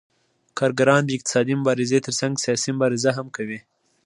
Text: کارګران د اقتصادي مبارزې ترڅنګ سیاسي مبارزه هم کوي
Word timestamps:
کارګران 0.59 1.01
د 1.05 1.09
اقتصادي 1.17 1.53
مبارزې 1.61 1.99
ترڅنګ 2.05 2.33
سیاسي 2.43 2.69
مبارزه 2.75 3.11
هم 3.17 3.27
کوي 3.35 3.59